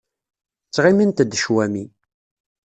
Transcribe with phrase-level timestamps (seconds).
[0.67, 1.85] Ttɣimint-d cwami.